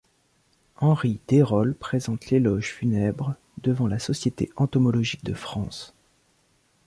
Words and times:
Henri 0.77 1.19
Deyrolle 1.27 1.75
présente 1.75 2.31
l'éloge 2.31 2.71
funèbre 2.71 3.35
devant 3.61 3.85
la 3.85 3.99
Société 3.99 4.49
entomologique 4.57 5.23
de 5.23 5.35
France. 5.35 5.93